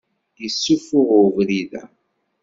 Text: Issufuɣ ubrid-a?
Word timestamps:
Issufuɣ 0.47 1.09
ubrid-a? 1.19 1.81